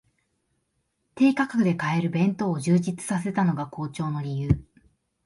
[1.13, 4.49] 低価格で買える弁当を充実させたのが好調の理由